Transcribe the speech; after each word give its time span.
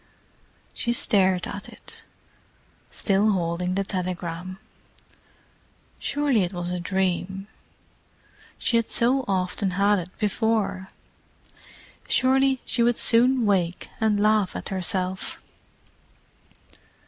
She 0.73 0.93
stared 0.93 1.45
at 1.45 1.69
it, 1.69 2.01
still 2.89 3.33
holding 3.33 3.75
the 3.75 3.83
telegram. 3.83 4.57
Surely 5.99 6.41
it 6.41 6.53
was 6.53 6.71
a 6.71 6.79
dream—she 6.79 7.47
had 8.77 8.89
so 8.89 9.23
often 9.27 9.69
had 9.77 9.99
it 9.99 10.17
before. 10.17 10.87
Surely 12.07 12.61
she 12.65 12.81
would 12.81 12.97
soon 12.97 13.45
wake, 13.45 13.89
and 14.01 14.19
laugh 14.19 14.55
at 14.55 14.69
herself. 14.69 15.39